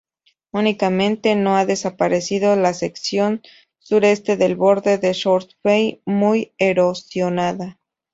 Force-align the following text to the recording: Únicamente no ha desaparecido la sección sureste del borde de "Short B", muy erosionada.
Únicamente 0.51 1.35
no 1.35 1.55
ha 1.57 1.67
desaparecido 1.67 2.55
la 2.55 2.73
sección 2.73 3.43
sureste 3.77 4.35
del 4.35 4.55
borde 4.55 4.97
de 4.97 5.13
"Short 5.13 5.51
B", 5.63 6.01
muy 6.05 6.53
erosionada. 6.57 7.77